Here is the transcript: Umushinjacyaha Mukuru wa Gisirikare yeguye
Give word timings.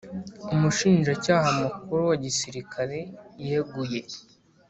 Umushinjacyaha 0.53 1.47
Mukuru 1.59 2.01
wa 2.09 2.15
Gisirikare 2.23 2.99
yeguye 3.47 4.01